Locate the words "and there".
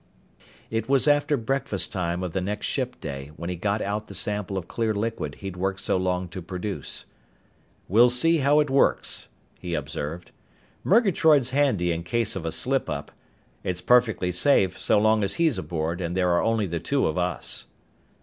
16.01-16.31